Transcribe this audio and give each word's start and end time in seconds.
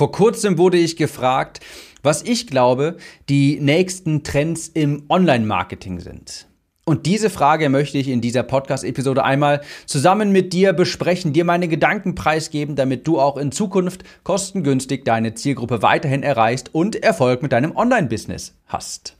Vor 0.00 0.12
kurzem 0.12 0.56
wurde 0.56 0.78
ich 0.78 0.96
gefragt, 0.96 1.60
was 2.02 2.22
ich 2.22 2.46
glaube, 2.46 2.96
die 3.28 3.60
nächsten 3.60 4.24
Trends 4.24 4.66
im 4.66 5.02
Online-Marketing 5.10 6.00
sind. 6.00 6.48
Und 6.86 7.04
diese 7.04 7.28
Frage 7.28 7.68
möchte 7.68 7.98
ich 7.98 8.08
in 8.08 8.22
dieser 8.22 8.42
Podcast-Episode 8.42 9.24
einmal 9.24 9.60
zusammen 9.84 10.32
mit 10.32 10.54
dir 10.54 10.72
besprechen, 10.72 11.34
dir 11.34 11.44
meine 11.44 11.68
Gedanken 11.68 12.14
preisgeben, 12.14 12.76
damit 12.76 13.06
du 13.06 13.20
auch 13.20 13.36
in 13.36 13.52
Zukunft 13.52 14.04
kostengünstig 14.22 15.04
deine 15.04 15.34
Zielgruppe 15.34 15.82
weiterhin 15.82 16.22
erreichst 16.22 16.74
und 16.74 16.96
Erfolg 16.96 17.42
mit 17.42 17.52
deinem 17.52 17.76
Online-Business 17.76 18.54
hast. 18.68 19.19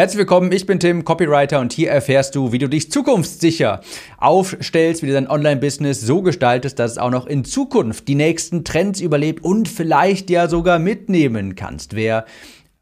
Herzlich 0.00 0.20
willkommen, 0.20 0.50
ich 0.50 0.64
bin 0.64 0.80
Tim, 0.80 1.04
Copywriter 1.04 1.60
und 1.60 1.74
hier 1.74 1.90
erfährst 1.90 2.34
du, 2.34 2.52
wie 2.52 2.58
du 2.58 2.70
dich 2.70 2.90
zukunftssicher 2.90 3.82
aufstellst, 4.16 5.02
wie 5.02 5.08
du 5.08 5.12
dein 5.12 5.28
Online-Business 5.28 6.00
so 6.00 6.22
gestaltest, 6.22 6.78
dass 6.78 6.92
es 6.92 6.98
auch 6.98 7.10
noch 7.10 7.26
in 7.26 7.44
Zukunft 7.44 8.08
die 8.08 8.14
nächsten 8.14 8.64
Trends 8.64 9.02
überlebt 9.02 9.44
und 9.44 9.68
vielleicht 9.68 10.30
ja 10.30 10.48
sogar 10.48 10.78
mitnehmen 10.78 11.54
kannst. 11.54 11.94
Wer 11.94 12.24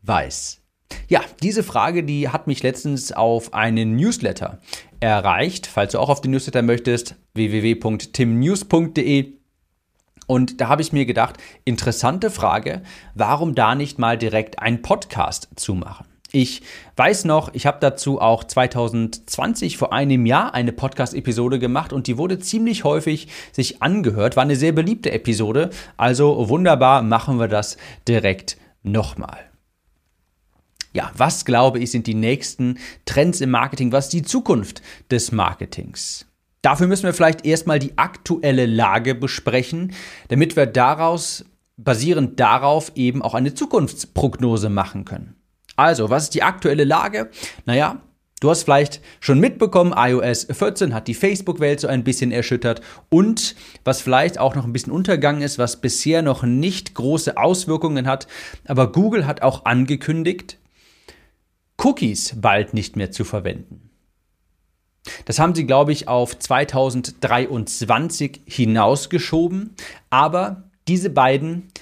weiß. 0.03 0.61
Ja, 1.09 1.23
diese 1.43 1.65
Frage, 1.65 2.05
die 2.05 2.29
hat 2.29 2.47
mich 2.47 2.63
letztens 2.63 3.11
auf 3.11 3.53
einen 3.53 3.97
Newsletter 3.97 4.61
erreicht. 5.01 5.67
Falls 5.67 5.91
du 5.91 5.99
auch 5.99 6.11
auf 6.11 6.21
den 6.21 6.31
Newsletter 6.31 6.63
möchtest, 6.63 7.17
www.timnews.de. 7.35 9.33
Und 10.29 10.61
da 10.61 10.69
habe 10.69 10.83
ich 10.83 10.93
mir 10.93 11.05
gedacht, 11.05 11.39
interessante 11.65 12.31
Frage, 12.31 12.83
warum 13.17 13.57
da 13.57 13.75
nicht 13.75 13.99
mal 13.99 14.17
direkt 14.17 14.61
ein 14.61 14.83
Podcast 14.83 15.49
zu 15.57 15.75
machen? 15.75 16.08
Ich 16.31 16.61
weiß 16.97 17.25
noch, 17.25 17.55
ich 17.55 17.65
habe 17.65 17.79
dazu 17.81 18.21
auch 18.21 18.45
2020 18.45 19.79
vor 19.79 19.95
einem 19.95 20.27
Jahr 20.27 20.53
eine 20.53 20.73
Podcast-Episode 20.73 21.59
gemacht 21.59 21.95
und 21.95 22.07
die 22.07 22.19
wurde 22.19 22.39
ziemlich 22.39 22.85
häufig 22.85 23.29
sich 23.51 23.83
angehört. 23.83 24.37
War 24.37 24.43
eine 24.43 24.57
sehr 24.57 24.73
beliebte 24.73 25.11
Episode. 25.11 25.71
Also 25.97 26.51
wunderbar, 26.51 27.01
machen 27.01 27.39
wir 27.39 27.49
das 27.49 27.79
direkt 28.07 28.59
nochmal. 28.83 29.39
Ja, 30.93 31.11
was 31.17 31.47
glaube 31.47 31.79
ich 31.79 31.91
sind 31.91 32.07
die 32.07 32.15
nächsten 32.15 32.79
Trends 33.07 33.41
im 33.41 33.51
Marketing? 33.51 33.93
Was 33.93 34.07
ist 34.07 34.13
die 34.13 34.23
Zukunft 34.23 34.83
des 35.11 35.33
Marketings? 35.33 36.27
Dafür 36.61 36.89
müssen 36.89 37.05
wir 37.05 37.15
vielleicht 37.15 37.47
erstmal 37.47 37.79
die 37.79 37.97
aktuelle 37.97 38.67
Lage 38.67 39.15
besprechen, 39.15 39.95
damit 40.29 40.57
wir 40.57 40.67
daraus, 40.67 41.47
basierend 41.79 42.39
darauf, 42.39 42.93
eben 42.97 43.23
auch 43.23 43.35
eine 43.35 43.55
Zukunftsprognose 43.55 44.69
machen 44.69 45.07
können. 45.07 45.38
Also, 45.79 46.11
was 46.11 46.25
ist 46.25 46.35
die 46.35 46.43
aktuelle 46.43 46.85
Lage? 46.85 47.31
Naja, 47.65 48.03
Du 48.41 48.51
hast 48.51 48.63
vielleicht 48.63 49.01
schon 49.19 49.41
mitbekommen, 49.41 49.93
iOS 49.97 50.47
14 50.49 50.95
hat 50.95 51.09
die 51.09 51.15
Facebook-Welt 51.15 51.81
so 51.81 51.89
ein 51.89 52.05
bisschen 52.05 52.31
erschüttert 52.31 52.83
und 53.09 53.57
was 53.83 54.01
vielleicht 54.01 54.39
auch 54.39 54.55
noch 54.55 54.65
ein 54.65 54.73
bisschen 54.73 54.93
untergangen 54.93 55.43
ist, 55.43 55.59
was 55.59 55.81
bisher 55.81 56.23
noch 56.23 56.45
nicht 56.45 56.95
große 56.95 57.37
Auswirkungen 57.37 58.07
hat, 58.07 58.29
aber 58.65 58.93
Google 58.93 59.27
hat 59.27 59.43
auch 59.43 59.65
angekündigt, 59.65 60.59
Cookies 61.79 62.41
bald 62.41 62.75
nicht 62.75 62.95
mehr 62.95 63.11
zu 63.11 63.25
verwenden. 63.25 63.91
Das 65.25 65.41
haben 65.41 65.57
sie, 65.57 65.67
glaube 65.67 65.91
ich, 65.91 66.07
auf 66.07 66.39
2023 66.39 68.43
hinausgeschoben, 68.47 69.75
aber 70.11 70.71
diese 70.87 71.11
beiden, 71.11 71.73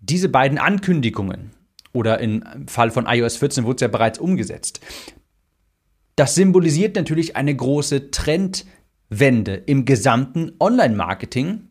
diese 0.00 0.30
beiden 0.30 0.56
Ankündigungen, 0.56 1.57
oder 1.92 2.20
im 2.20 2.66
Fall 2.68 2.90
von 2.90 3.06
iOS 3.06 3.36
14 3.36 3.64
wurde 3.64 3.76
es 3.76 3.80
ja 3.82 3.88
bereits 3.88 4.18
umgesetzt. 4.18 4.80
Das 6.16 6.34
symbolisiert 6.34 6.96
natürlich 6.96 7.36
eine 7.36 7.54
große 7.54 8.10
Trendwende 8.10 9.54
im 9.66 9.84
gesamten 9.84 10.52
Online-Marketing. 10.58 11.68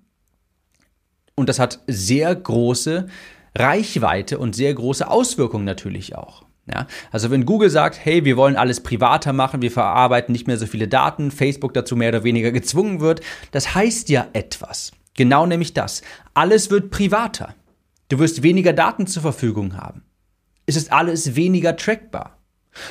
Und 1.36 1.50
das 1.50 1.60
hat 1.60 1.82
sehr 1.88 2.34
große 2.34 3.08
Reichweite 3.56 4.40
und 4.40 4.56
sehr 4.56 4.74
große 4.74 5.10
Auswirkungen 5.10 5.66
natürlich 5.66 6.16
auch. 6.16 6.46
Ja, 6.70 6.86
also 7.12 7.32
wenn 7.32 7.46
Google 7.46 7.70
sagt, 7.70 8.04
hey, 8.04 8.26
wir 8.26 8.36
wollen 8.36 8.58
alles 8.58 8.82
privater 8.82 9.32
machen, 9.32 9.62
wir 9.62 9.72
verarbeiten 9.72 10.34
nicht 10.34 10.48
mehr 10.48 10.58
so 10.58 10.66
viele 10.66 10.90
Daten, 10.90 11.32
Facebook 11.32 11.74
dazu 11.74 11.96
mehr 11.96 12.10
oder 12.10 12.26
weniger 12.26 12.52
gezwungen 12.52 13.00
wird, 13.00 13.22
das 13.52 13.74
heißt 13.74 14.10
ja 14.10 14.28
etwas. 14.34 14.92
Genau 15.16 15.46
nämlich 15.46 15.74
das. 15.74 16.02
Alles 16.34 16.70
wird 16.70 16.92
privater. 16.92 17.56
Du 18.10 18.20
wirst 18.20 18.44
weniger 18.44 18.74
Daten 18.74 19.08
zur 19.08 19.22
Verfügung 19.22 19.78
haben 19.78 20.04
ist 20.68 20.78
es 20.78 20.92
alles 20.92 21.36
weniger 21.36 21.76
trackbar. 21.76 22.38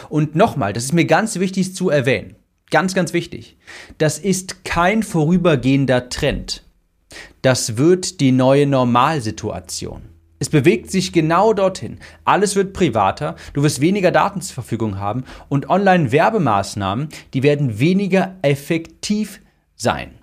Und 0.08 0.34
nochmal, 0.34 0.72
das 0.72 0.86
ist 0.86 0.92
mir 0.92 1.04
ganz 1.04 1.38
wichtig 1.38 1.76
zu 1.76 1.90
erwähnen. 1.90 2.34
Ganz, 2.70 2.94
ganz 2.94 3.12
wichtig. 3.12 3.56
Das 3.98 4.18
ist 4.18 4.64
kein 4.64 5.04
vorübergehender 5.04 6.08
Trend. 6.08 6.64
Das 7.42 7.76
wird 7.76 8.18
die 8.20 8.32
neue 8.32 8.66
Normalsituation. 8.66 10.02
Es 10.40 10.50
bewegt 10.50 10.90
sich 10.90 11.12
genau 11.12 11.52
dorthin. 11.52 12.00
Alles 12.24 12.56
wird 12.56 12.72
privater, 12.72 13.36
du 13.52 13.62
wirst 13.62 13.80
weniger 13.80 14.10
Daten 14.10 14.40
zur 14.40 14.54
Verfügung 14.54 14.98
haben 14.98 15.24
und 15.48 15.70
Online-Werbemaßnahmen, 15.70 17.08
die 17.32 17.42
werden 17.42 17.78
weniger 17.78 18.36
effektiv 18.42 19.40
sein. 19.76 20.18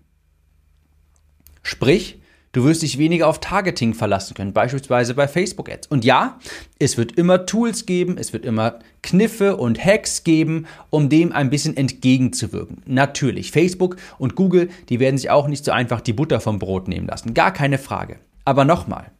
Sprich, 1.64 2.22
Du 2.54 2.64
wirst 2.64 2.84
dich 2.84 3.00
weniger 3.00 3.28
auf 3.28 3.40
Targeting 3.40 3.96
verlassen 3.96 4.36
können, 4.36 4.54
beispielsweise 4.54 5.16
bei 5.16 5.28
Facebook-Ads. 5.28 5.88
Und 5.88 6.06
ja, 6.06 6.40
es 6.78 6.98
wird 6.98 7.14
immer 7.14 7.48
Tools 7.48 7.88
geben, 7.88 8.18
es 8.20 8.32
wird 8.32 8.46
immer 8.46 8.78
Kniffe 9.02 9.58
und 9.58 9.84
Hacks 9.84 10.24
geben, 10.24 10.68
um 10.92 11.10
dem 11.10 11.32
ein 11.32 11.50
bisschen 11.50 11.76
entgegenzuwirken. 11.76 12.84
Natürlich, 12.86 13.52
Facebook 13.52 13.98
und 14.20 14.36
Google, 14.36 14.70
die 14.90 15.00
werden 15.00 15.18
sich 15.18 15.32
auch 15.32 15.48
nicht 15.48 15.66
so 15.66 15.72
einfach 15.72 16.00
die 16.00 16.14
Butter 16.14 16.40
vom 16.40 16.60
Brot 16.60 16.88
nehmen 16.88 17.08
lassen. 17.08 17.34
Gar 17.34 17.52
keine 17.52 17.80
Frage. 17.80 18.20
Aber 18.46 18.66
nochmal, 18.66 19.12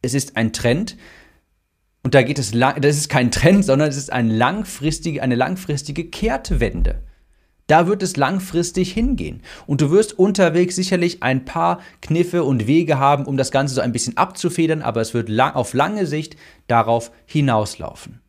es 0.00 0.14
ist 0.14 0.38
ein 0.38 0.54
Trend, 0.54 0.96
und 2.06 2.14
da 2.14 2.22
geht 2.22 2.38
es 2.38 2.54
lang, 2.54 2.80
das 2.80 2.96
ist 2.96 3.08
kein 3.08 3.32
Trend, 3.32 3.64
sondern 3.64 3.88
es 3.88 3.96
ist 3.96 4.12
ein 4.12 4.30
langfristige, 4.30 5.22
eine 5.22 5.34
langfristige 5.34 6.08
Kehrtwende. 6.08 7.02
Da 7.66 7.88
wird 7.88 8.02
es 8.02 8.16
langfristig 8.16 8.92
hingehen. 8.92 9.42
Und 9.66 9.80
du 9.80 9.90
wirst 9.90 10.18
unterwegs 10.18 10.76
sicherlich 10.76 11.22
ein 11.22 11.44
paar 11.44 11.80
Kniffe 12.00 12.44
und 12.44 12.66
Wege 12.66 12.98
haben, 12.98 13.24
um 13.24 13.36
das 13.36 13.50
Ganze 13.50 13.74
so 13.74 13.80
ein 13.80 13.92
bisschen 13.92 14.16
abzufedern, 14.16 14.82
aber 14.82 15.00
es 15.00 15.14
wird 15.14 15.28
lang, 15.28 15.54
auf 15.54 15.74
lange 15.74 16.06
Sicht 16.06 16.36
darauf 16.68 17.10
hinauslaufen. 17.26 18.20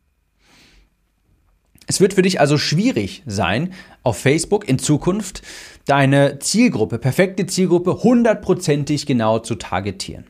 Es 1.86 2.00
wird 2.00 2.14
für 2.14 2.22
dich 2.22 2.40
also 2.40 2.58
schwierig 2.58 3.22
sein, 3.26 3.72
auf 4.02 4.18
Facebook 4.18 4.68
in 4.68 4.78
Zukunft 4.78 5.42
deine 5.86 6.38
Zielgruppe, 6.38 6.98
perfekte 6.98 7.46
Zielgruppe, 7.46 8.02
hundertprozentig 8.02 9.06
genau 9.06 9.38
zu 9.38 9.54
targetieren. 9.54 10.26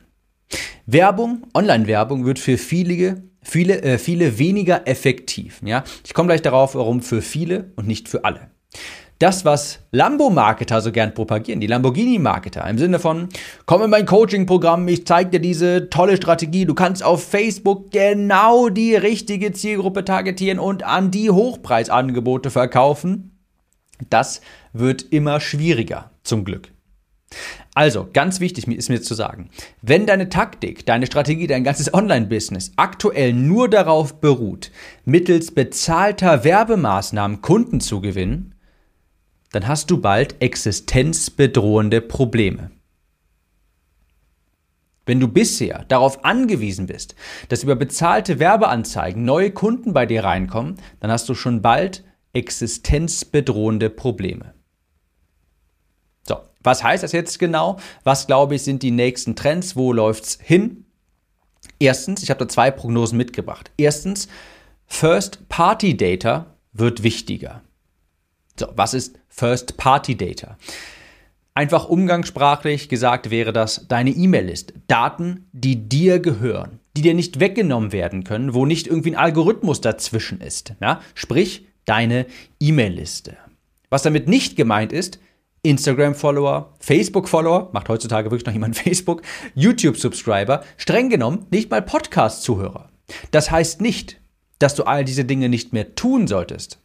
Werbung, 0.86 1.46
Online-Werbung 1.54 2.24
wird 2.24 2.38
für 2.38 2.58
viele, 2.58 3.24
viele, 3.42 3.82
äh, 3.82 3.98
viele 3.98 4.38
weniger 4.38 4.86
effektiv. 4.86 5.60
Ja? 5.64 5.82
Ich 6.06 6.14
komme 6.14 6.28
gleich 6.28 6.42
darauf, 6.42 6.74
warum 6.76 7.02
für 7.02 7.22
viele 7.22 7.72
und 7.74 7.88
nicht 7.88 8.08
für 8.08 8.24
alle 8.24 8.50
das, 9.18 9.44
was 9.44 9.80
Lambo-Marketer 9.90 10.80
so 10.80 10.92
gern 10.92 11.12
propagieren, 11.12 11.60
die 11.60 11.66
Lamborghini-Marketer, 11.66 12.68
im 12.68 12.78
Sinne 12.78 12.98
von, 12.98 13.28
komm 13.66 13.82
in 13.82 13.90
mein 13.90 14.06
Coaching-Programm, 14.06 14.86
ich 14.86 15.06
zeige 15.06 15.30
dir 15.30 15.40
diese 15.40 15.90
tolle 15.90 16.16
Strategie, 16.16 16.66
du 16.66 16.74
kannst 16.74 17.02
auf 17.02 17.24
Facebook 17.24 17.90
genau 17.90 18.68
die 18.68 18.94
richtige 18.94 19.52
Zielgruppe 19.52 20.04
targetieren 20.04 20.60
und 20.60 20.84
an 20.84 21.10
die 21.10 21.30
Hochpreisangebote 21.30 22.50
verkaufen. 22.50 23.32
Das 24.08 24.40
wird 24.72 25.02
immer 25.10 25.40
schwieriger, 25.40 26.12
zum 26.22 26.44
Glück. 26.44 26.70
Also, 27.74 28.08
ganz 28.12 28.40
wichtig 28.40 28.68
ist 28.68 28.88
mir 28.88 29.02
zu 29.02 29.14
sagen, 29.14 29.50
wenn 29.82 30.06
deine 30.06 30.28
Taktik, 30.28 30.86
deine 30.86 31.06
Strategie, 31.06 31.46
dein 31.46 31.64
ganzes 31.64 31.92
Online-Business 31.92 32.72
aktuell 32.76 33.32
nur 33.32 33.68
darauf 33.68 34.20
beruht, 34.20 34.70
mittels 35.04 35.50
bezahlter 35.50 36.44
Werbemaßnahmen 36.44 37.42
Kunden 37.42 37.80
zu 37.80 38.00
gewinnen, 38.00 38.54
dann 39.52 39.66
hast 39.66 39.90
du 39.90 40.00
bald 40.00 40.40
existenzbedrohende 40.40 42.00
Probleme. 42.00 42.70
Wenn 45.06 45.20
du 45.20 45.28
bisher 45.28 45.86
darauf 45.88 46.22
angewiesen 46.24 46.86
bist, 46.86 47.14
dass 47.48 47.62
über 47.62 47.76
bezahlte 47.76 48.38
Werbeanzeigen 48.38 49.24
neue 49.24 49.50
Kunden 49.50 49.94
bei 49.94 50.04
dir 50.04 50.22
reinkommen, 50.22 50.76
dann 51.00 51.10
hast 51.10 51.28
du 51.30 51.34
schon 51.34 51.62
bald 51.62 52.04
existenzbedrohende 52.34 53.88
Probleme. 53.88 54.52
So, 56.26 56.36
was 56.62 56.84
heißt 56.84 57.02
das 57.02 57.12
jetzt 57.12 57.38
genau? 57.38 57.78
Was 58.04 58.26
glaube 58.26 58.56
ich 58.56 58.62
sind 58.62 58.82
die 58.82 58.90
nächsten 58.90 59.34
Trends? 59.34 59.76
Wo 59.76 59.94
läuft's 59.94 60.38
hin? 60.42 60.84
Erstens, 61.78 62.22
ich 62.22 62.28
habe 62.28 62.40
da 62.40 62.48
zwei 62.48 62.70
Prognosen 62.70 63.16
mitgebracht. 63.16 63.70
Erstens, 63.78 64.28
First 64.86 65.48
Party 65.48 65.96
Data 65.96 66.54
wird 66.74 67.02
wichtiger. 67.02 67.62
So, 68.58 68.68
was 68.74 68.94
ist 68.94 69.18
First-Party-Data? 69.28 70.56
Einfach 71.54 71.88
umgangssprachlich 71.88 72.88
gesagt 72.88 73.30
wäre 73.30 73.52
das 73.52 73.86
deine 73.88 74.10
E-Mail-Liste. 74.10 74.74
Daten, 74.86 75.48
die 75.52 75.88
dir 75.88 76.20
gehören, 76.20 76.78
die 76.96 77.02
dir 77.02 77.14
nicht 77.14 77.40
weggenommen 77.40 77.90
werden 77.92 78.22
können, 78.22 78.54
wo 78.54 78.64
nicht 78.64 78.86
irgendwie 78.86 79.10
ein 79.10 79.16
Algorithmus 79.16 79.80
dazwischen 79.80 80.40
ist. 80.40 80.74
Ja? 80.80 81.00
Sprich, 81.14 81.66
deine 81.84 82.26
E-Mail-Liste. 82.60 83.36
Was 83.90 84.02
damit 84.02 84.28
nicht 84.28 84.56
gemeint 84.56 84.92
ist, 84.92 85.18
Instagram-Follower, 85.62 86.74
Facebook-Follower, 86.78 87.70
macht 87.72 87.88
heutzutage 87.88 88.30
wirklich 88.30 88.46
noch 88.46 88.52
jemand 88.52 88.76
Facebook, 88.78 89.22
YouTube-Subscriber, 89.54 90.62
streng 90.76 91.08
genommen 91.10 91.46
nicht 91.50 91.70
mal 91.70 91.82
Podcast-Zuhörer. 91.82 92.88
Das 93.30 93.50
heißt 93.50 93.80
nicht, 93.80 94.20
dass 94.58 94.74
du 94.74 94.84
all 94.84 95.04
diese 95.04 95.24
Dinge 95.24 95.48
nicht 95.48 95.72
mehr 95.72 95.94
tun 95.94 96.26
solltest. 96.26 96.78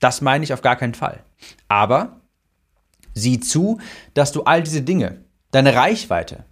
Das 0.00 0.20
meine 0.20 0.44
ich 0.44 0.52
auf 0.52 0.62
gar 0.62 0.76
keinen 0.76 0.94
Fall. 0.94 1.22
Aber 1.68 2.20
sieh 3.14 3.40
zu, 3.40 3.78
dass 4.14 4.32
du 4.32 4.42
all 4.42 4.62
diese 4.62 4.82
Dinge, 4.82 5.24
deine 5.50 5.74
Reichweite, 5.74 6.44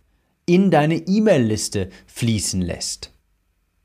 in 0.47 0.71
deine 0.71 0.97
E-Mail-Liste 0.97 1.91
fließen 2.07 2.63
lässt. 2.63 3.13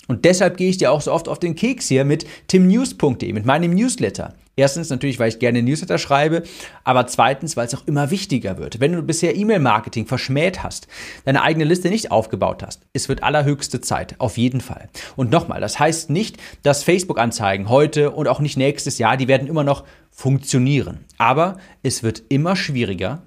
Und 0.07 0.25
deshalb 0.25 0.57
gehe 0.57 0.69
ich 0.69 0.77
dir 0.77 0.91
auch 0.91 1.01
so 1.01 1.11
oft 1.11 1.27
auf 1.27 1.39
den 1.39 1.55
Keks 1.55 1.87
hier 1.87 2.05
mit 2.05 2.25
timnews.de, 2.47 3.31
mit 3.33 3.45
meinem 3.45 3.73
Newsletter. 3.73 4.33
Erstens 4.55 4.89
natürlich, 4.89 5.17
weil 5.19 5.29
ich 5.29 5.39
gerne 5.39 5.63
Newsletter 5.63 5.97
schreibe, 5.97 6.43
aber 6.83 7.07
zweitens, 7.07 7.57
weil 7.57 7.65
es 7.65 7.73
auch 7.73 7.87
immer 7.87 8.11
wichtiger 8.11 8.59
wird. 8.59 8.79
Wenn 8.79 8.93
du 8.93 9.01
bisher 9.01 9.35
E-Mail-Marketing 9.35 10.05
verschmäht 10.05 10.61
hast, 10.61 10.87
deine 11.25 11.41
eigene 11.41 11.65
Liste 11.65 11.89
nicht 11.89 12.11
aufgebaut 12.11 12.61
hast, 12.63 12.81
es 12.93 13.09
wird 13.09 13.23
allerhöchste 13.23 13.81
Zeit, 13.81 14.19
auf 14.19 14.37
jeden 14.37 14.61
Fall. 14.61 14.89
Und 15.15 15.31
nochmal, 15.31 15.59
das 15.59 15.79
heißt 15.79 16.11
nicht, 16.11 16.37
dass 16.61 16.83
Facebook-Anzeigen 16.83 17.67
heute 17.69 18.11
und 18.11 18.27
auch 18.27 18.39
nicht 18.39 18.57
nächstes 18.57 18.99
Jahr, 18.99 19.17
die 19.17 19.27
werden 19.27 19.47
immer 19.47 19.63
noch 19.63 19.85
funktionieren. 20.11 21.05
Aber 21.17 21.57
es 21.81 22.03
wird 22.03 22.21
immer 22.29 22.55
schwieriger, 22.55 23.23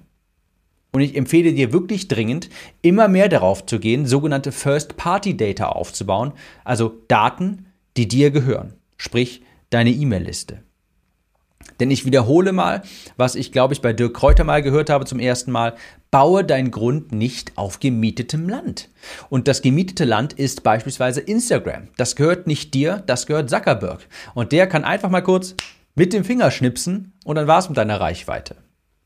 und 0.93 1.01
ich 1.01 1.15
empfehle 1.15 1.53
dir 1.53 1.73
wirklich 1.73 2.07
dringend, 2.07 2.49
immer 2.81 3.07
mehr 3.07 3.29
darauf 3.29 3.65
zu 3.65 3.79
gehen, 3.79 4.05
sogenannte 4.05 4.51
First-Party-Data 4.51 5.67
aufzubauen, 5.67 6.33
also 6.63 7.03
Daten, 7.07 7.67
die 7.97 8.07
dir 8.07 8.31
gehören, 8.31 8.73
sprich 8.95 9.43
deine 9.69 9.91
E-Mail-Liste. 9.91 10.63
Denn 11.79 11.91
ich 11.91 12.05
wiederhole 12.05 12.53
mal, 12.53 12.81
was 13.17 13.35
ich 13.35 13.51
glaube 13.51 13.73
ich 13.73 13.81
bei 13.81 13.93
Dirk 13.93 14.13
Kräuter 14.13 14.43
mal 14.43 14.61
gehört 14.61 14.89
habe 14.89 15.05
zum 15.05 15.19
ersten 15.19 15.51
Mal, 15.51 15.75
baue 16.11 16.43
dein 16.43 16.71
Grund 16.71 17.11
nicht 17.11 17.57
auf 17.57 17.79
gemietetem 17.79 18.47
Land. 18.47 18.89
Und 19.29 19.47
das 19.47 19.61
gemietete 19.61 20.05
Land 20.05 20.33
ist 20.33 20.63
beispielsweise 20.63 21.21
Instagram. 21.21 21.89
Das 21.97 22.15
gehört 22.15 22.47
nicht 22.47 22.73
dir, 22.73 23.03
das 23.05 23.25
gehört 23.25 23.49
Zuckerberg. 23.49 24.07
Und 24.33 24.51
der 24.51 24.67
kann 24.67 24.83
einfach 24.83 25.09
mal 25.09 25.21
kurz 25.21 25.55
mit 25.95 26.13
dem 26.13 26.23
Finger 26.23 26.51
schnipsen 26.51 27.13
und 27.25 27.35
dann 27.35 27.47
war 27.47 27.59
es 27.59 27.69
mit 27.69 27.77
deiner 27.77 27.99
Reichweite. 27.99 28.55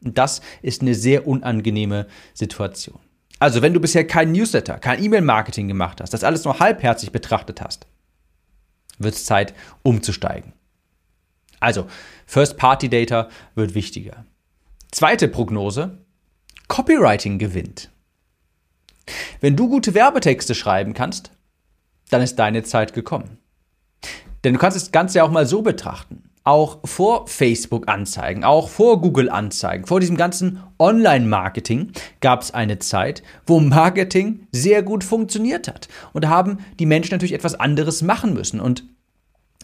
Und 0.04 0.18
das 0.18 0.42
ist 0.62 0.81
eine 0.81 0.95
sehr 0.95 1.27
unangenehme 1.27 2.07
Situation. 2.33 3.00
Also, 3.39 3.62
wenn 3.62 3.74
du 3.74 3.80
bisher 3.80 4.06
kein 4.06 4.31
Newsletter, 4.31 4.77
kein 4.77 5.04
E-Mail-Marketing 5.04 5.68
gemacht 5.68 6.00
hast, 6.01 6.13
das 6.13 6.24
alles 6.24 6.44
nur 6.44 6.59
halbherzig 6.59 7.12
betrachtet 7.12 7.62
hast, 7.62 7.88
wird 9.00 9.15
es 9.15 9.25
Zeit, 9.25 9.56
umzusteigen. 9.81 10.54
Also, 11.59 11.88
First-Party-Data 12.31 13.28
wird 13.56 13.75
wichtiger. 13.75 14.25
Zweite 14.89 15.28
Prognose, 15.28 15.98
Copywriting 16.69 17.39
gewinnt. 17.39 17.92
Wenn 19.42 19.57
du 19.57 19.68
gute 19.68 19.94
Werbetexte 19.94 20.56
schreiben 20.56 20.94
kannst, 20.94 21.31
dann 22.10 22.22
ist 22.22 22.38
deine 22.39 22.63
Zeit 22.63 22.94
gekommen. 22.94 23.39
Denn 24.45 24.54
du 24.54 24.60
kannst 24.60 24.78
das 24.78 24.94
Ganze 24.94 25.18
ja 25.18 25.25
auch 25.25 25.30
mal 25.30 25.45
so 25.45 25.62
betrachten. 25.62 26.24
Auch 26.45 26.80
vor 26.86 27.28
Facebook-Anzeigen, 27.28 28.45
auch 28.45 28.69
vor 28.69 29.01
Google-Anzeigen, 29.01 29.86
vor 29.86 30.00
diesem 30.00 30.16
ganzen 30.16 30.63
Online-Marketing 30.80 31.92
gab 32.22 32.44
es 32.44 32.51
eine 32.51 32.80
Zeit, 32.80 33.24
wo 33.45 33.60
Marketing 33.60 34.48
sehr 34.54 34.83
gut 34.83 35.04
funktioniert 35.04 35.68
hat. 35.68 35.89
Und 36.13 36.24
da 36.24 36.30
haben 36.30 36.60
die 36.80 36.86
Menschen 36.86 37.12
natürlich 37.12 37.33
etwas 37.33 37.56
anderes 37.56 38.01
machen 38.01 38.33
müssen. 38.33 38.62
Und 38.62 38.86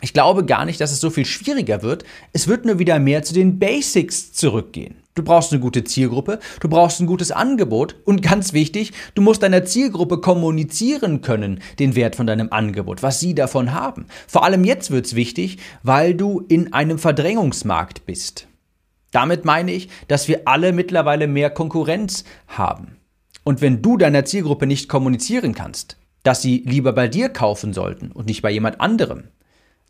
ich 0.01 0.13
glaube 0.13 0.45
gar 0.45 0.65
nicht, 0.65 0.79
dass 0.79 0.91
es 0.91 0.99
so 0.99 1.09
viel 1.09 1.25
schwieriger 1.25 1.81
wird. 1.81 2.03
Es 2.31 2.47
wird 2.47 2.65
nur 2.65 2.79
wieder 2.79 2.99
mehr 2.99 3.23
zu 3.23 3.33
den 3.33 3.57
Basics 3.57 4.31
zurückgehen. 4.33 4.95
Du 5.15 5.23
brauchst 5.23 5.51
eine 5.51 5.59
gute 5.59 5.83
Zielgruppe, 5.83 6.37
du 6.59 6.69
brauchst 6.69 6.99
ein 6.99 7.07
gutes 7.07 7.31
Angebot 7.31 7.95
und 8.05 8.21
ganz 8.21 8.53
wichtig, 8.53 8.93
du 9.15 9.23
musst 9.23 9.41
deiner 9.41 9.65
Zielgruppe 9.65 10.21
kommunizieren 10.21 11.21
können, 11.21 11.59
den 11.79 11.95
Wert 11.95 12.15
von 12.15 12.27
deinem 12.27 12.51
Angebot, 12.51 13.01
was 13.01 13.19
sie 13.19 13.33
davon 13.33 13.73
haben. 13.73 14.05
Vor 14.27 14.43
allem 14.43 14.63
jetzt 14.63 14.91
wird 14.91 15.07
es 15.07 15.15
wichtig, 15.15 15.57
weil 15.81 16.13
du 16.13 16.45
in 16.47 16.71
einem 16.73 16.99
Verdrängungsmarkt 16.99 18.05
bist. 18.05 18.47
Damit 19.11 19.43
meine 19.43 19.71
ich, 19.71 19.89
dass 20.07 20.27
wir 20.27 20.41
alle 20.47 20.71
mittlerweile 20.71 21.25
mehr 21.25 21.49
Konkurrenz 21.49 22.23
haben. 22.47 22.97
Und 23.43 23.61
wenn 23.61 23.81
du 23.81 23.97
deiner 23.97 24.25
Zielgruppe 24.25 24.67
nicht 24.67 24.87
kommunizieren 24.87 25.55
kannst, 25.55 25.97
dass 26.21 26.43
sie 26.43 26.61
lieber 26.63 26.93
bei 26.93 27.07
dir 27.07 27.29
kaufen 27.29 27.73
sollten 27.73 28.11
und 28.11 28.27
nicht 28.27 28.43
bei 28.43 28.51
jemand 28.51 28.81
anderem, 28.81 29.29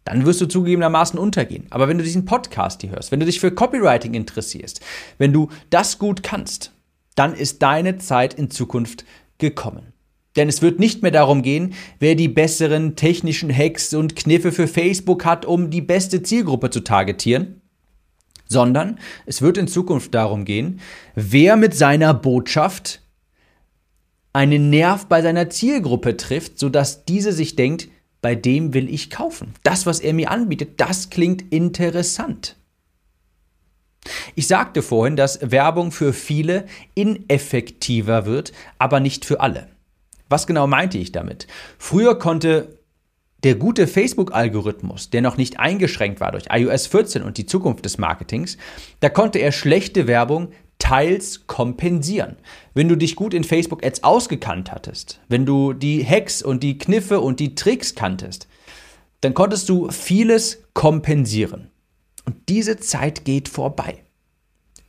dann 0.08 0.26
wirst 0.26 0.40
du 0.40 0.46
zugegebenermaßen 0.46 1.20
untergehen. 1.20 1.68
Aber 1.70 1.90
wenn 1.90 1.98
du 1.98 2.04
diesen 2.04 2.24
Podcast 2.24 2.80
hier 2.82 2.92
hörst, 2.92 3.12
wenn 3.12 3.20
du 3.20 3.26
dich 3.26 3.42
für 3.42 3.52
Copywriting 3.52 4.14
interessierst, 4.14 4.80
wenn 5.18 5.34
du 5.34 5.50
das 5.70 6.00
gut 6.00 6.24
kannst, 6.24 6.72
dann 7.16 7.34
ist 7.34 7.62
deine 7.62 7.98
Zeit 7.98 8.34
in 8.34 8.50
Zukunft 8.50 9.04
gekommen. 9.38 9.92
Denn 10.38 10.48
es 10.48 10.62
wird 10.62 10.80
nicht 10.80 11.02
mehr 11.02 11.12
darum 11.12 11.42
gehen, 11.42 11.74
wer 12.00 12.16
die 12.16 12.30
besseren 12.30 12.96
technischen 12.96 13.54
Hacks 13.54 13.94
und 13.94 14.16
Kniffe 14.16 14.54
für 14.54 14.68
Facebook 14.68 15.26
hat, 15.26 15.46
um 15.46 15.72
die 15.72 15.82
beste 15.82 16.24
Zielgruppe 16.24 16.70
zu 16.70 16.80
targetieren, 16.82 17.62
sondern 18.48 19.00
es 19.26 19.42
wird 19.42 19.58
in 19.58 19.68
Zukunft 19.68 20.16
darum 20.16 20.46
gehen, 20.46 20.80
wer 21.16 21.58
mit 21.58 21.76
seiner 21.76 22.14
Botschaft 22.14 23.02
einen 24.32 24.70
Nerv 24.70 25.08
bei 25.08 25.22
seiner 25.22 25.50
Zielgruppe 25.50 26.16
trifft, 26.16 26.60
sodass 26.60 27.04
diese 27.04 27.34
sich 27.34 27.58
denkt, 27.58 27.90
bei 28.22 28.36
dem 28.36 28.74
will 28.74 28.90
ich 28.90 29.10
kaufen. 29.10 29.54
Das, 29.64 29.86
was 29.86 30.00
er 30.00 30.14
mir 30.14 30.32
anbietet, 30.32 30.80
das 30.80 31.10
klingt 31.10 31.52
interessant. 31.54 32.56
Ich 34.36 34.48
sagte 34.48 34.82
vorhin, 34.82 35.16
dass 35.16 35.40
Werbung 35.42 35.92
für 35.92 36.14
viele 36.14 36.66
ineffektiver 36.96 38.26
wird, 38.26 38.54
aber 38.80 39.00
nicht 39.00 39.26
für 39.26 39.42
alle. 39.42 39.68
Was 40.30 40.48
genau 40.48 40.68
meinte 40.68 40.98
ich 40.98 41.12
damit? 41.12 41.48
Früher 41.78 42.18
konnte 42.18 42.78
der 43.44 43.56
gute 43.56 43.88
Facebook-Algorithmus, 43.88 45.10
der 45.10 45.22
noch 45.22 45.38
nicht 45.38 45.60
eingeschränkt 45.60 46.20
war 46.20 46.32
durch 46.32 46.46
iOS 46.50 46.88
14 46.88 47.22
und 47.24 47.38
die 47.38 47.46
Zukunft 47.46 47.86
des 47.86 47.98
Marketings, 47.98 48.58
da 49.00 49.10
konnte 49.10 49.40
er 49.40 49.52
schlechte 49.52 50.08
Werbung 50.08 50.50
teils 50.88 51.48
kompensieren. 51.48 52.38
Wenn 52.74 52.88
du 52.88 52.96
dich 52.96 53.18
gut 53.18 53.34
in 53.34 53.44
Facebook 53.44 53.86
Ads 53.86 54.06
ausgekannt 54.06 54.72
hattest, 54.72 55.20
wenn 55.28 55.46
du 55.46 55.74
die 55.74 56.06
Hacks 56.06 56.42
und 56.42 56.64
die 56.64 56.78
Kniffe 56.78 57.20
und 57.20 57.42
die 57.42 57.56
Tricks 57.56 57.94
kanntest, 57.94 58.48
dann 59.20 59.34
konntest 59.34 59.68
du 59.68 59.92
vieles 59.92 60.64
kompensieren. 60.74 61.72
Und 62.24 62.38
diese 62.48 62.78
Zeit 62.78 63.26
geht 63.26 63.50
vorbei. 63.50 64.02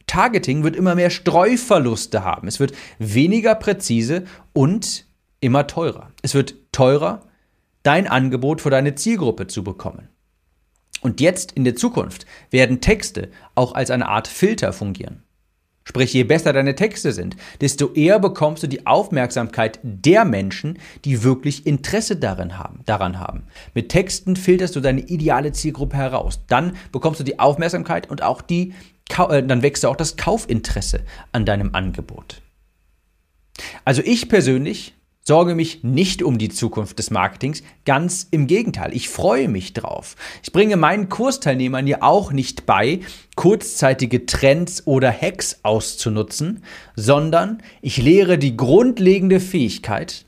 Targeting 0.06 0.62
wird 0.62 0.76
immer 0.76 0.94
mehr 0.94 1.10
Streuverluste 1.10 2.22
haben. 2.22 2.46
Es 2.46 2.60
wird 2.60 2.74
weniger 3.00 3.56
präzise 3.56 4.22
und 4.52 5.04
immer 5.40 5.66
teurer. 5.66 6.12
Es 6.22 6.32
wird 6.34 6.54
teurer, 6.70 7.22
dein 7.82 8.06
Angebot 8.06 8.60
für 8.60 8.70
deine 8.70 8.94
Zielgruppe 8.94 9.48
zu 9.48 9.64
bekommen. 9.64 10.08
Und 11.00 11.20
jetzt 11.20 11.50
in 11.52 11.64
der 11.64 11.74
Zukunft 11.74 12.24
werden 12.50 12.80
Texte 12.80 13.30
auch 13.56 13.72
als 13.72 13.90
eine 13.90 14.06
Art 14.06 14.28
Filter 14.28 14.72
fungieren. 14.72 15.24
Sprich, 15.88 16.12
je 16.12 16.24
besser 16.24 16.52
deine 16.52 16.74
Texte 16.74 17.12
sind, 17.12 17.34
desto 17.62 17.94
eher 17.94 18.18
bekommst 18.18 18.62
du 18.62 18.66
die 18.66 18.86
Aufmerksamkeit 18.86 19.80
der 19.82 20.26
Menschen, 20.26 20.78
die 21.06 21.22
wirklich 21.22 21.66
Interesse 21.66 22.16
darin 22.16 22.58
haben, 22.58 22.80
daran 22.84 23.18
haben. 23.18 23.44
Mit 23.72 23.88
Texten 23.88 24.36
filterst 24.36 24.76
du 24.76 24.80
deine 24.80 25.00
ideale 25.00 25.52
Zielgruppe 25.52 25.96
heraus. 25.96 26.40
Dann 26.46 26.76
bekommst 26.92 27.20
du 27.20 27.24
die 27.24 27.38
Aufmerksamkeit 27.38 28.10
und 28.10 28.22
auch 28.22 28.42
die, 28.42 28.74
äh, 29.16 29.42
dann 29.42 29.62
wächst 29.62 29.86
auch 29.86 29.96
das 29.96 30.18
Kaufinteresse 30.18 31.00
an 31.32 31.46
deinem 31.46 31.74
Angebot. 31.74 32.42
Also 33.86 34.02
ich 34.04 34.28
persönlich 34.28 34.94
sorge 35.28 35.54
mich 35.54 35.84
nicht 35.84 36.22
um 36.22 36.38
die 36.38 36.48
Zukunft 36.48 36.98
des 36.98 37.10
Marketings, 37.10 37.62
ganz 37.84 38.26
im 38.30 38.46
Gegenteil, 38.46 38.94
ich 38.94 39.10
freue 39.10 39.46
mich 39.46 39.74
drauf. 39.74 40.16
Ich 40.42 40.52
bringe 40.52 40.78
meinen 40.78 41.10
Kursteilnehmern 41.10 41.86
ja 41.86 41.98
auch 42.00 42.32
nicht 42.32 42.64
bei, 42.64 43.00
kurzzeitige 43.36 44.24
Trends 44.24 44.86
oder 44.86 45.12
Hacks 45.12 45.60
auszunutzen, 45.64 46.64
sondern 46.96 47.62
ich 47.82 47.98
lehre 47.98 48.38
die 48.38 48.56
grundlegende 48.56 49.38
Fähigkeit, 49.38 50.24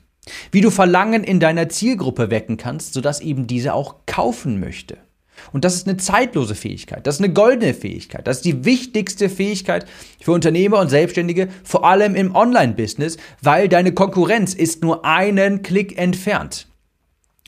wie 0.51 0.61
du 0.61 0.69
Verlangen 0.69 1.23
in 1.23 1.39
deiner 1.39 1.67
Zielgruppe 1.67 2.29
wecken 2.29 2.57
kannst, 2.57 2.93
sodass 2.93 3.21
eben 3.21 3.47
diese 3.47 3.73
auch 3.73 4.05
kaufen 4.05 4.59
möchte. 4.59 4.99
Und 5.51 5.65
das 5.65 5.75
ist 5.75 5.87
eine 5.87 5.97
zeitlose 5.97 6.55
Fähigkeit, 6.55 7.05
das 7.05 7.15
ist 7.15 7.23
eine 7.23 7.33
goldene 7.33 7.73
Fähigkeit, 7.73 8.27
das 8.27 8.37
ist 8.37 8.45
die 8.45 8.65
wichtigste 8.65 9.29
Fähigkeit 9.29 9.85
für 10.21 10.31
Unternehmer 10.31 10.79
und 10.79 10.89
Selbstständige, 10.89 11.49
vor 11.63 11.85
allem 11.85 12.15
im 12.15 12.35
Online-Business, 12.35 13.17
weil 13.41 13.69
deine 13.69 13.93
Konkurrenz 13.93 14.53
ist 14.53 14.81
nur 14.81 15.05
einen 15.05 15.61
Klick 15.61 15.97
entfernt. 15.97 16.67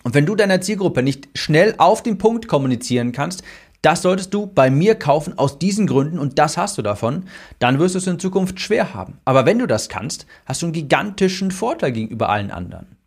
Und 0.04 0.14
wenn 0.14 0.26
du 0.26 0.36
deiner 0.36 0.62
Zielgruppe 0.62 1.02
nicht 1.02 1.30
schnell 1.34 1.76
auf 1.78 2.04
den 2.04 2.18
Punkt 2.18 2.48
kommunizieren 2.48 3.14
kannst, 3.14 3.44
das 3.84 4.02
solltest 4.02 4.34
du 4.34 4.48
bei 4.48 4.70
mir 4.70 4.96
kaufen 4.96 5.38
aus 5.38 5.60
diesen 5.60 5.88
Gründen 5.88 6.18
und 6.18 6.40
das 6.40 6.56
hast 6.56 6.78
du 6.78 6.82
davon, 6.82 7.26
dann 7.60 7.80
wirst 7.80 7.96
du 7.96 8.00
es 8.00 8.08
in 8.08 8.18
Zukunft 8.18 8.62
schwer 8.62 8.94
haben. 8.94 9.20
Aber 9.26 9.46
wenn 9.46 9.60
du 9.60 9.68
das 9.68 9.90
kannst, 9.90 10.26
hast 10.46 10.62
du 10.62 10.68
einen 10.68 10.74
gigantischen 10.74 11.52
Vorteil 11.52 11.92
gegenüber 11.92 12.30
allen 12.30 12.50
anderen. 12.50 12.98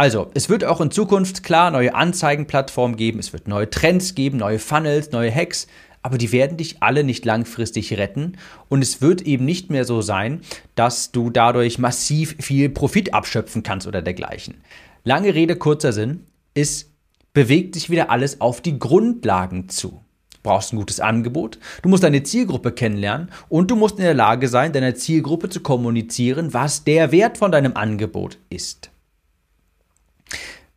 Also, 0.00 0.30
es 0.32 0.48
wird 0.48 0.64
auch 0.64 0.80
in 0.80 0.90
Zukunft 0.90 1.42
klar 1.42 1.70
neue 1.70 1.94
Anzeigenplattformen 1.94 2.96
geben, 2.96 3.18
es 3.18 3.34
wird 3.34 3.48
neue 3.48 3.68
Trends 3.68 4.14
geben, 4.14 4.38
neue 4.38 4.58
Funnels, 4.58 5.10
neue 5.10 5.30
Hacks, 5.30 5.66
aber 6.00 6.16
die 6.16 6.32
werden 6.32 6.56
dich 6.56 6.82
alle 6.82 7.04
nicht 7.04 7.26
langfristig 7.26 7.92
retten 7.98 8.38
und 8.70 8.80
es 8.80 9.02
wird 9.02 9.20
eben 9.20 9.44
nicht 9.44 9.68
mehr 9.68 9.84
so 9.84 10.00
sein, 10.00 10.40
dass 10.74 11.12
du 11.12 11.28
dadurch 11.28 11.78
massiv 11.78 12.34
viel 12.40 12.70
Profit 12.70 13.12
abschöpfen 13.12 13.62
kannst 13.62 13.86
oder 13.86 14.00
dergleichen. 14.00 14.62
Lange 15.04 15.34
Rede, 15.34 15.54
kurzer 15.56 15.92
Sinn, 15.92 16.24
es 16.54 16.88
bewegt 17.34 17.74
sich 17.74 17.90
wieder 17.90 18.08
alles 18.08 18.40
auf 18.40 18.62
die 18.62 18.78
Grundlagen 18.78 19.68
zu. 19.68 20.00
Du 20.32 20.38
brauchst 20.42 20.72
ein 20.72 20.78
gutes 20.78 21.00
Angebot, 21.00 21.58
du 21.82 21.90
musst 21.90 22.04
deine 22.04 22.22
Zielgruppe 22.22 22.72
kennenlernen 22.72 23.30
und 23.50 23.70
du 23.70 23.76
musst 23.76 23.98
in 23.98 24.04
der 24.04 24.14
Lage 24.14 24.48
sein, 24.48 24.72
deiner 24.72 24.94
Zielgruppe 24.94 25.50
zu 25.50 25.60
kommunizieren, 25.60 26.54
was 26.54 26.84
der 26.84 27.12
Wert 27.12 27.36
von 27.36 27.52
deinem 27.52 27.76
Angebot 27.76 28.38
ist. 28.48 28.90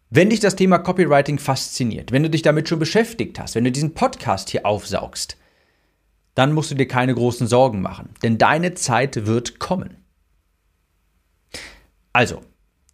Wenn 0.09 0.29
dich 0.29 0.39
das 0.39 0.55
Thema 0.55 0.77
Copywriting 0.77 1.39
fasziniert, 1.39 2.11
wenn 2.11 2.23
du 2.23 2.29
dich 2.29 2.43
damit 2.43 2.69
schon 2.69 2.79
beschäftigt 2.79 3.39
hast, 3.39 3.55
wenn 3.55 3.63
du 3.63 3.71
diesen 3.71 3.95
Podcast 3.95 4.49
hier 4.49 4.65
aufsaugst, 4.65 5.37
dann 6.35 6.53
musst 6.53 6.71
du 6.71 6.75
dir 6.75 6.87
keine 6.87 7.15
großen 7.15 7.47
Sorgen 7.47 7.81
machen, 7.81 8.09
denn 8.21 8.37
deine 8.37 8.73
Zeit 8.75 9.25
wird 9.25 9.59
kommen. 9.59 9.97
Also, 12.11 12.41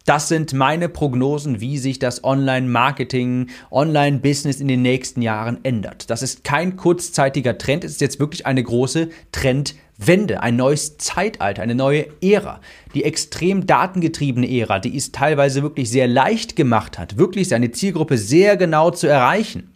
das 0.06 0.28
sind 0.28 0.54
meine 0.54 0.88
Prognosen, 0.88 1.60
wie 1.60 1.76
sich 1.78 1.98
das 1.98 2.24
Online-Marketing, 2.24 3.50
Online-Business 3.70 4.60
in 4.60 4.68
den 4.68 4.82
nächsten 4.82 5.20
Jahren 5.20 5.62
ändert. 5.62 6.08
Das 6.08 6.22
ist 6.22 6.42
kein 6.42 6.76
kurzzeitiger 6.76 7.58
Trend, 7.58 7.84
es 7.84 7.92
ist 7.92 8.00
jetzt 8.00 8.18
wirklich 8.18 8.46
eine 8.46 8.62
große 8.62 9.10
Trendwende, 9.30 9.89
ein 10.08 10.56
neues 10.56 10.96
Zeitalter, 10.98 11.62
eine 11.62 11.74
neue 11.74 12.06
Ära. 12.22 12.60
Die 12.94 13.04
extrem 13.04 13.66
datengetriebene 13.66 14.50
Ära, 14.50 14.78
die 14.78 14.96
es 14.96 15.12
teilweise 15.12 15.62
wirklich 15.62 15.90
sehr 15.90 16.08
leicht 16.08 16.56
gemacht 16.56 16.98
hat, 16.98 17.18
wirklich 17.18 17.48
seine 17.48 17.70
Zielgruppe 17.70 18.18
sehr 18.18 18.56
genau 18.56 18.90
zu 18.90 19.06
erreichen. 19.06 19.74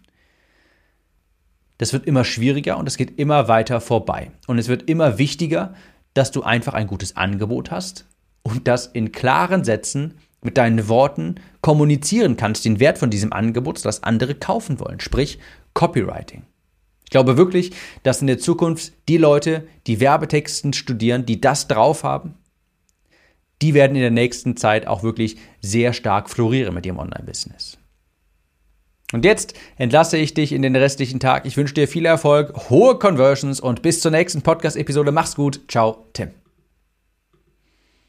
Das 1.77 1.93
wird 1.93 2.05
immer 2.05 2.23
schwieriger 2.23 2.77
und 2.77 2.87
es 2.87 2.97
geht 2.97 3.19
immer 3.19 3.47
weiter 3.47 3.81
vorbei. 3.81 4.31
Und 4.47 4.57
es 4.57 4.67
wird 4.67 4.89
immer 4.89 5.17
wichtiger, 5.17 5.73
dass 6.13 6.31
du 6.31 6.43
einfach 6.43 6.73
ein 6.73 6.87
gutes 6.87 7.17
Angebot 7.17 7.71
hast, 7.71 8.05
und 8.45 8.67
das 8.67 8.85
in 8.85 9.11
klaren 9.11 9.63
Sätzen 9.63 10.13
mit 10.41 10.57
deinen 10.57 10.87
Worten 10.87 11.35
kommunizieren 11.61 12.37
kannst, 12.37 12.63
den 12.63 12.79
Wert 12.79 12.99
von 12.99 13.09
diesem 13.09 13.33
Angebot, 13.33 13.83
das 13.83 14.03
andere 14.03 14.35
kaufen 14.35 14.79
wollen, 14.79 14.99
sprich 14.99 15.39
Copywriting. 15.73 16.43
Ich 17.15 17.17
glaube 17.17 17.37
wirklich, 17.37 17.71
dass 18.03 18.19
in 18.19 18.27
der 18.27 18.39
Zukunft 18.39 18.91
die 19.07 19.15
Leute, 19.15 19.65
die 19.87 20.01
Werbetexten 20.01 20.73
studieren, 20.73 21.25
die 21.25 21.39
das 21.39 21.69
drauf 21.69 22.03
haben, 22.03 22.33
die 23.61 23.73
werden 23.73 23.95
in 23.95 24.01
der 24.01 24.11
nächsten 24.11 24.57
Zeit 24.57 24.85
auch 24.85 25.01
wirklich 25.01 25.37
sehr 25.61 25.93
stark 25.93 26.29
florieren 26.29 26.73
mit 26.73 26.85
ihrem 26.85 26.99
Online-Business. 26.99 27.77
Und 29.13 29.23
jetzt 29.23 29.53
entlasse 29.77 30.17
ich 30.17 30.33
dich 30.33 30.51
in 30.51 30.61
den 30.61 30.75
restlichen 30.75 31.21
Tag. 31.21 31.45
Ich 31.45 31.55
wünsche 31.55 31.73
dir 31.73 31.87
viel 31.87 32.05
Erfolg, 32.05 32.69
hohe 32.69 32.99
Conversions 32.99 33.61
und 33.61 33.81
bis 33.81 34.01
zur 34.01 34.11
nächsten 34.11 34.41
Podcast-Episode. 34.41 35.13
Mach's 35.13 35.35
gut. 35.35 35.61
Ciao, 35.69 36.09
Tim. 36.11 36.44